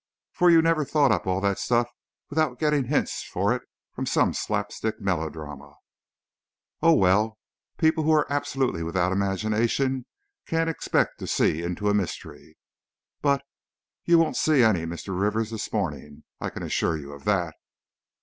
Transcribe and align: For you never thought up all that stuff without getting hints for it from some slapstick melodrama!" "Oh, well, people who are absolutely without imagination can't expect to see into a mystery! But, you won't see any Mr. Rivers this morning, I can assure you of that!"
For 0.31 0.49
you 0.49 0.63
never 0.63 0.83
thought 0.83 1.11
up 1.11 1.27
all 1.27 1.39
that 1.41 1.59
stuff 1.59 1.87
without 2.31 2.57
getting 2.57 2.85
hints 2.85 3.21
for 3.23 3.53
it 3.53 3.61
from 3.93 4.07
some 4.07 4.33
slapstick 4.33 4.99
melodrama!" 4.99 5.75
"Oh, 6.81 6.93
well, 6.95 7.37
people 7.77 8.03
who 8.03 8.11
are 8.11 8.25
absolutely 8.27 8.81
without 8.81 9.11
imagination 9.11 10.07
can't 10.47 10.71
expect 10.71 11.19
to 11.19 11.27
see 11.27 11.61
into 11.61 11.87
a 11.87 11.93
mystery! 11.93 12.57
But, 13.21 13.43
you 14.03 14.17
won't 14.17 14.37
see 14.37 14.63
any 14.63 14.87
Mr. 14.87 15.19
Rivers 15.21 15.51
this 15.51 15.71
morning, 15.71 16.23
I 16.39 16.49
can 16.49 16.63
assure 16.63 16.97
you 16.97 17.11
of 17.13 17.25
that!" 17.25 17.53